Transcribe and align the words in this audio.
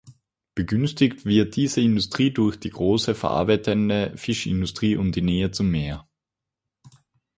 Begünstigt 0.55 1.25
wird 1.25 1.55
diese 1.55 1.79
Industrie 1.79 2.31
durch 2.33 2.59
die 2.59 2.71
große 2.71 3.13
verarbeitenden 3.13 4.17
Fischindustrie 4.17 4.95
und 4.95 5.15
die 5.15 5.21
Nähe 5.21 5.51
zum 5.51 5.69
Meer. 5.69 6.09